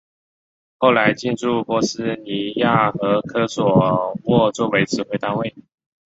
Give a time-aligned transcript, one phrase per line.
[0.79, 5.53] 后来进驻波斯尼亚和科索沃作为指挥单位。